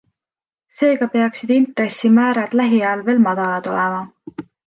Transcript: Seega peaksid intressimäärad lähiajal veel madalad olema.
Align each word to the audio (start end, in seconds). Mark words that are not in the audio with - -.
Seega 0.77 1.07
peaksid 1.15 1.53
intressimäärad 1.57 2.57
lähiajal 2.61 3.05
veel 3.11 3.23
madalad 3.29 3.71
olema. 3.75 4.03